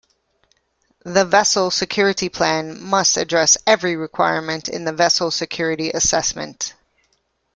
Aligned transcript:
The 1.05 1.25
Vessel 1.25 1.69
Security 1.69 2.27
Plan 2.27 2.81
must 2.81 3.17
address 3.17 3.55
every 3.67 3.95
requirement 3.95 4.67
in 4.67 4.83
the 4.83 4.91
Vessel 4.91 5.29
Security 5.29 5.91
Assessment. 5.91 6.73